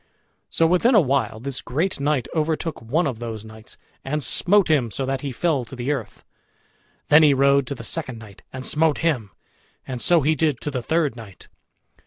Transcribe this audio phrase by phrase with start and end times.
[0.49, 4.89] So within a while this great knight overtook one of those knights, and smote him
[4.89, 6.23] so that he fell to the earth.
[7.09, 9.29] Then he rode to the second knight and smote him,
[9.85, 11.49] and so he did to the third knight.